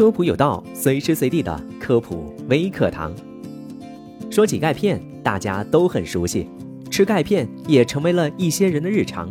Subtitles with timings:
[0.00, 3.12] 科普有道，随时随地的科普微课堂。
[4.30, 6.48] 说起钙片，大家都很熟悉，
[6.90, 9.30] 吃钙片也成为了一些人的日常。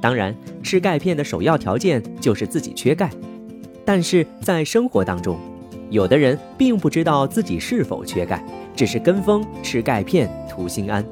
[0.00, 0.34] 当然，
[0.64, 3.08] 吃钙片的首要条件就是自己缺钙。
[3.84, 5.38] 但是在生活当中，
[5.90, 11.06] 有的人并不知道自己是否缺钙，只是跟风吃钙片图心安。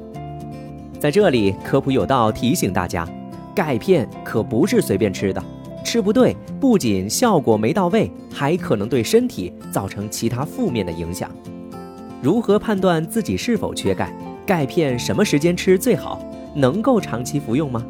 [0.99, 3.07] 在这里，科普有道提醒大家，
[3.55, 5.41] 钙片可不是随便吃的。
[5.83, 11.29] 吃不对，不仅效果没到位，还可能对身体造成其他负面的影响。
[12.21, 14.15] 如何判断自己是否缺钙？
[14.45, 16.19] 钙片什么时间吃最好？
[16.55, 17.85] 能够长期服用吗？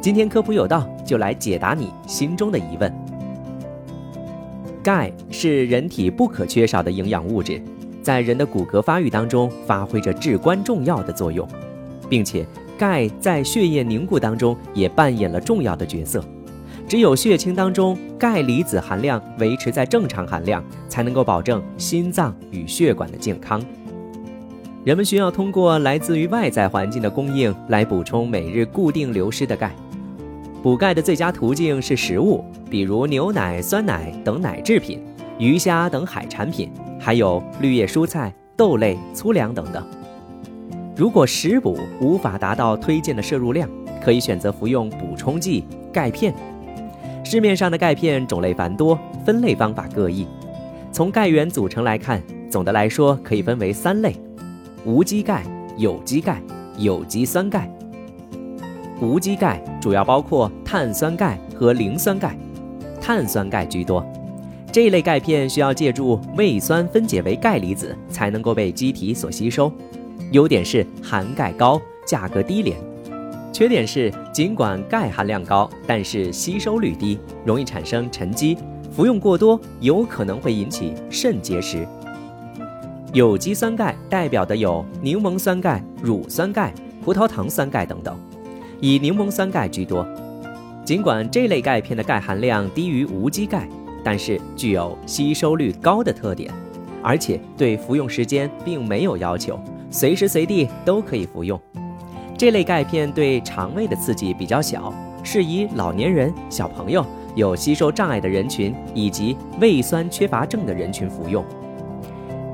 [0.00, 2.92] 今天科普有道就来解答你心中的疑问。
[4.82, 7.62] 钙是人体不可缺少的营养物质，
[8.02, 11.48] 在人的骨骼发育当中发挥着至关重要的作用，
[12.08, 16.22] 并且钙在血液凝固当中也扮演了重要的角色。
[16.86, 23.60] 只有血清当中钙离子含量维持在正常含量，才能够保证心脏与血管的健康。
[24.84, 29.74] 人们需要通过来自于外在环境的供应来补充每日固定流失的钙。
[30.62, 35.02] 补钙的最佳途径是食物，比如牛奶、酸奶等奶制品、
[35.38, 39.82] 鱼虾等海产品，还有绿叶蔬菜、豆类、粗粮等等。
[40.94, 43.68] 如果食补无法达到推荐的摄入量，
[44.02, 46.34] 可以选择服用补充剂钙片。
[47.34, 48.96] 市面上的钙片种类繁多，
[49.26, 50.24] 分类方法各异。
[50.92, 54.14] 从钙源组成来看，总的来说可以分为三类：
[54.84, 55.42] 无机钙、
[55.76, 56.40] 有机钙、
[56.78, 57.68] 有机酸钙。
[59.00, 62.38] 无机钙主要包括碳酸钙和磷酸钙，
[63.00, 64.06] 碳酸钙居多。
[64.70, 69.72] 这一类钙片需要借助胃酸分解为钙离子，才能够被机体所吸收。
[70.30, 72.76] 优点是含钙高，价格低廉。
[73.54, 78.58] 缺点是，尽管钙含量高，但是吸收率低，容易产生沉积，
[78.90, 81.86] 服用过多有可能会引起肾结石。
[83.12, 88.18] 有机酸钙代表的有柠檬酸钙、乳酸钙、葡萄糖酸钙等等，
[88.80, 90.04] 以柠檬酸钙居多。
[90.84, 93.68] 尽管这类钙片的钙含量低于无机钙，
[94.02, 96.52] 但是具有吸收率高的特点，
[97.04, 99.56] 而且对服用时间并没有要求，
[99.92, 101.58] 随时随地都可以服用。
[102.36, 107.04] 这类钙片对肠胃的刺激比较小，适宜老年人、小朋友、
[107.36, 111.44] 有吸收障碍的人群以及胃酸缺乏症的人群服用。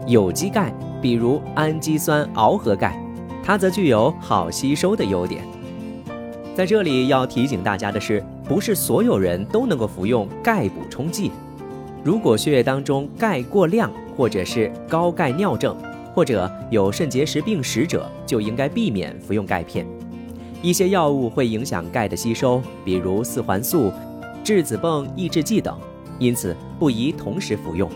[0.07, 3.03] 有机钙，比如氨基酸螯合钙，
[3.43, 5.43] 它则具有好吸收的优点。
[6.55, 11.33] 在这里要提醒大家的是，不是所有人都能够服用钙补充剂。
[12.05, 15.75] 如果血液当中钙过量，或者是高钙尿症。
[16.15, 19.87] 或者有肾结石病史者，就应该避免服用钙片。
[20.62, 23.93] 一些药物会影响钙的吸收，比如四环素、
[24.44, 25.78] 质子泵抑制剂等，
[26.19, 27.91] 因此不宜同时服用。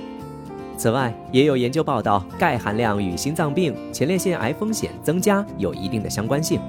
[0.76, 6.60] 此外，也有研究报道，钙含量与心脏病、前列腺癌风险增加有一定的相关性。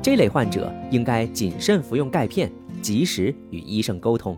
[0.00, 2.50] 这类患者应该谨慎服用钙片，
[2.80, 4.36] 及时与医生沟通。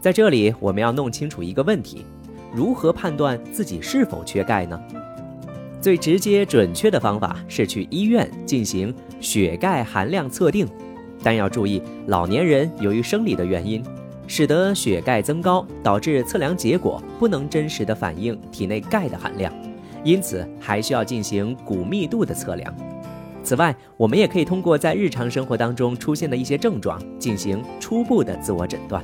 [0.00, 2.04] 在这里，我们要弄清楚一个问题：
[2.52, 4.78] 如何判断自己是否缺钙呢？
[5.80, 10.68] 最直接准确的方法是去医院进行血钙含量测定，
[11.22, 13.82] 但要注意，老年人由于生理的原因，
[14.26, 19.50] 使得血钙增高，导致测量结果不能真实的反映体内钙的含量，
[20.04, 22.74] 因此还需要进行骨密度的测量。
[23.42, 29.02] 此外，我们也可以通过在日常生活当中出现的一些症状进行初步的自我诊断。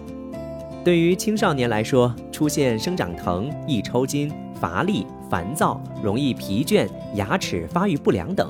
[0.85, 5.07] 对于青少年来说，出现生长疼、易抽筋、乏力。
[5.29, 8.49] 烦躁、容易疲倦、牙齿发育不良等，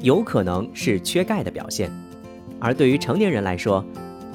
[0.00, 1.90] 有可能是缺钙的表现。
[2.58, 3.84] 而对于成年人来说，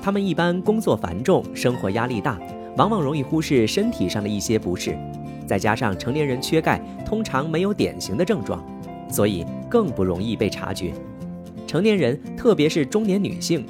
[0.01, 2.39] 他们一般工作繁重，生活压力大，
[2.77, 4.97] 往往容易忽视身体上的一些不适。
[5.45, 8.63] 再加上成年人缺钙通常没有典型的症状，
[9.09, 10.93] 所以更不容易被察觉。
[11.67, 13.65] 成年人，特别是中年女性。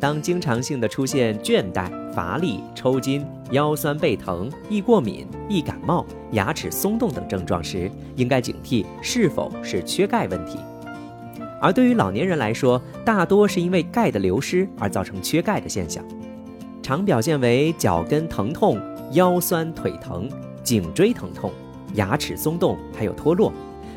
[0.00, 10.58] 当经常性的出现倦怠、乏力、抽筋、腰酸背疼、易过敏、易感冒、牙齿松动等症状时，应该警惕是否是缺钙问题。
[11.60, 16.02] 而对于老年人来说，大多是因为钙的流失而造成缺钙的现象，
[16.82, 18.80] 常表现为脚跟疼痛、
[19.12, 20.26] 腰酸腿疼、
[20.62, 21.52] 颈椎疼痛、
[21.92, 23.52] 牙齿松动，还有脱落、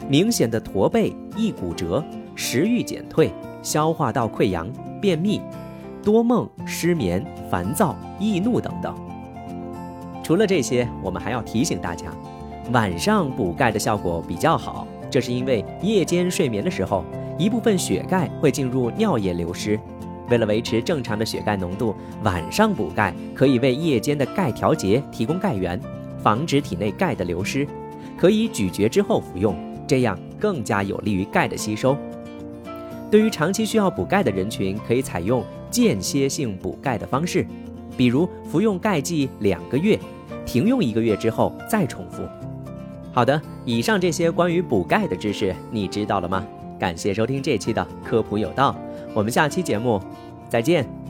[0.10, 2.04] 明显的驼背、易骨折、
[2.36, 5.40] 食欲减退、消化道溃疡、便秘。
[6.04, 8.94] 多梦、失眠、烦躁、易怒等等。
[10.22, 12.08] 除了这些，我们还要提醒大家，
[12.72, 17.06] 晚上补钙的效果比较好，这是因为夜间睡眠的时候，
[17.38, 19.80] 一部分血钙会进入尿液流失。
[20.30, 25.80] 为了维持正常的血钙浓度，晚上补钙可以为夜间的钙调节提供钙源，
[26.22, 27.68] 防止体内钙的流失。
[28.18, 31.98] 可以咀嚼之后服用，这样更加有利于钙的吸收。
[33.12, 37.44] 对于长期需要补钙的人群，可以采用间歇性补钙的方式，
[37.98, 40.00] 比如服用钙剂两个月，
[40.46, 42.22] 停用一个月之后再重复。
[43.12, 46.46] 好的，以上这些关于补钙的知识你知道了吗？
[46.80, 48.76] 感谢收听这期的科普有道，
[49.16, 50.00] 我们下期节目
[50.48, 51.03] 再见。